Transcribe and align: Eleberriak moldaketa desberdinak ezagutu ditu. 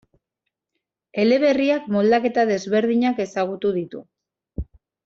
Eleberriak 1.25 1.85
moldaketa 1.97 2.47
desberdinak 2.53 3.25
ezagutu 3.29 3.77
ditu. 3.81 4.07